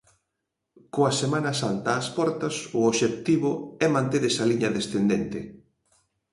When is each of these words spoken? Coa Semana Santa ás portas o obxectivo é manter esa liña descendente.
Coa 0.93 1.11
Semana 1.21 1.51
Santa 1.61 1.89
ás 2.01 2.07
portas 2.17 2.55
o 2.79 2.81
obxectivo 2.91 3.51
é 3.85 3.87
manter 3.97 4.21
esa 4.31 4.47
liña 4.51 4.69
descendente. 4.77 5.39